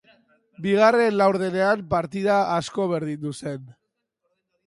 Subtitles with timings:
[0.65, 3.71] Bigarren laurdenean partida asko berdindu zen.